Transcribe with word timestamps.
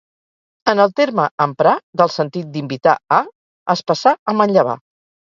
En 0.71 0.79
el 0.85 0.93
terme 0.99 1.25
amprar, 1.45 1.73
del 2.01 2.11
sentit 2.13 2.47
d’‘invitar 2.55 2.95
a’ 3.19 3.21
es 3.75 3.85
passà 3.93 4.15
a 4.35 4.37
‘manllevar’. 4.41 4.75